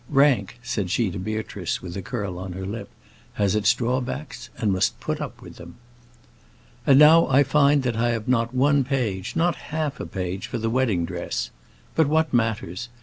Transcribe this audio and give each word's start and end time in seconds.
"Rank," 0.09 0.57
said 0.63 0.89
she 0.89 1.11
to 1.11 1.19
Beatrice, 1.19 1.79
with 1.83 1.95
a 1.95 2.01
curl 2.01 2.39
on 2.39 2.53
her 2.53 2.65
lip, 2.65 2.89
"has 3.33 3.53
its 3.53 3.71
drawbacks 3.75 4.49
and 4.57 4.71
must 4.73 4.99
put 4.99 5.21
up 5.21 5.43
with 5.43 5.57
them." 5.57 5.75
And 6.87 6.97
now 6.97 7.27
I 7.27 7.43
find 7.43 7.83
that 7.83 7.95
I 7.97 8.09
have 8.09 8.27
not 8.27 8.51
one 8.51 8.83
page 8.83 9.35
not 9.35 9.57
half 9.69 9.99
a 9.99 10.07
page 10.07 10.47
for 10.47 10.57
the 10.57 10.71
wedding 10.71 11.05
dress. 11.05 11.51
But 11.93 12.07
what 12.07 12.33
matters? 12.33 12.89